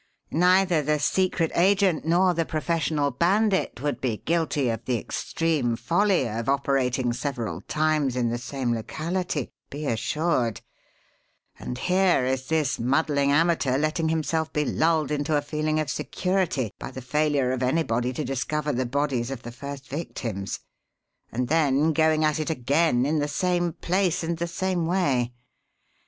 [0.31, 6.27] Neither the secret agent nor the professional bandit would be guilty of the extreme folly
[6.27, 10.61] of operating several times in the same locality, be assured;
[11.59, 16.71] and here is this muddling amateur letting himself be lulled into a feeling of security
[16.79, 20.61] by the failure of anybody to discover the bodies of the first victims,
[21.31, 25.31] and then going at it again in the same place and the same way.